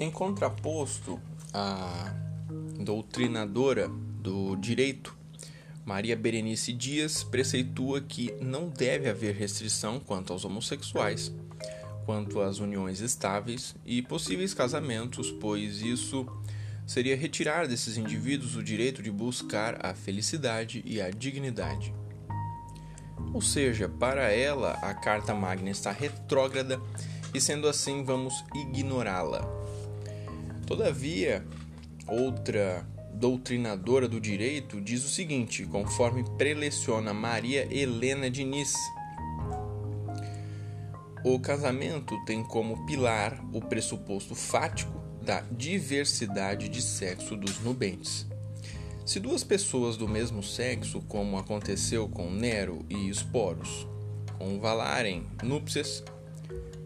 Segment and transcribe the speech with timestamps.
[0.00, 1.20] Em contraposto
[1.52, 2.14] à
[2.78, 5.16] doutrinadora do direito,
[5.84, 11.32] Maria Berenice Dias preceitua que não deve haver restrição quanto aos homossexuais,
[12.06, 16.24] quanto às uniões estáveis e possíveis casamentos, pois isso
[16.86, 21.92] seria retirar desses indivíduos o direito de buscar a felicidade e a dignidade.
[23.34, 26.80] Ou seja, para ela, a Carta Magna está retrógrada
[27.34, 29.57] e, sendo assim, vamos ignorá-la.
[30.68, 31.46] Todavia,
[32.06, 38.74] outra doutrinadora do direito, diz o seguinte, conforme preleciona Maria Helena Diniz.
[41.24, 48.26] O casamento tem como pilar o pressuposto fático da diversidade de sexo dos nubentes.
[49.06, 53.88] Se duas pessoas do mesmo sexo, como aconteceu com Nero e Esporos,
[54.36, 56.04] convalarem núpcias,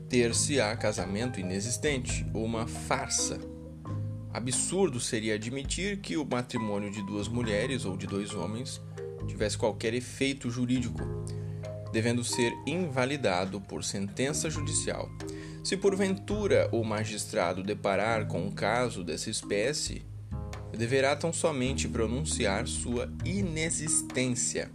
[0.08, 3.50] ter-se-á casamento inexistente, uma farsa
[4.32, 8.80] Absurdo seria admitir que o matrimônio de duas mulheres ou de dois homens
[9.26, 11.00] tivesse qualquer efeito jurídico,
[11.92, 15.10] devendo ser invalidado por sentença judicial.
[15.62, 20.02] Se porventura o magistrado deparar com um caso dessa espécie,
[20.76, 24.70] deverá tão somente pronunciar sua inexistência,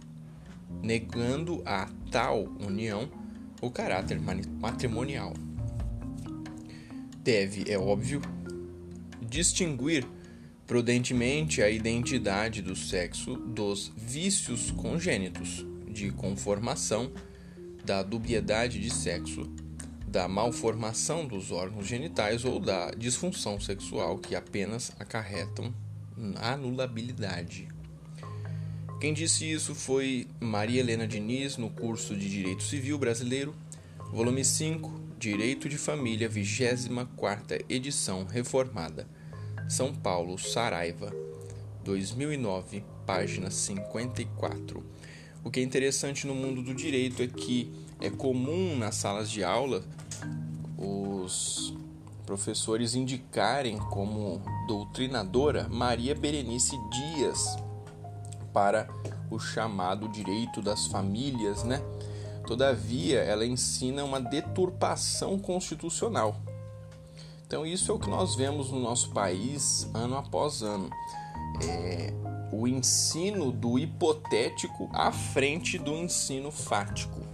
[0.80, 3.10] negando a tal união
[3.60, 4.20] o caráter
[4.60, 5.34] matrimonial.
[7.22, 8.22] Deve, é óbvio,
[9.28, 10.06] distinguir
[10.66, 17.10] prudentemente a identidade do sexo dos vícios congênitos de conformação,
[17.84, 19.50] da dubiedade de sexo,
[20.06, 25.72] da malformação dos órgãos genitais ou da disfunção sexual que apenas acarretam
[26.36, 27.68] anulabilidade.
[29.00, 33.54] Quem disse isso foi Maria Helena Diniz no curso de Direito Civil Brasileiro,
[34.10, 39.06] volume 5, Direito de Família, 24ª edição reformada
[39.68, 41.12] são Paulo, Saraiva,
[41.84, 44.82] 2009, página 54.
[45.44, 47.70] O que é interessante no mundo do direito é que
[48.00, 49.84] é comum nas salas de aula
[50.76, 51.74] os
[52.24, 57.56] professores indicarem como doutrinadora Maria Berenice Dias
[58.52, 58.88] para
[59.30, 61.82] o chamado direito das famílias, né?
[62.46, 66.40] Todavia, ela ensina uma deturpação constitucional
[67.48, 70.90] então, isso é o que nós vemos no nosso país ano após ano.
[71.66, 72.12] É
[72.52, 77.27] o ensino do hipotético à frente do ensino fático.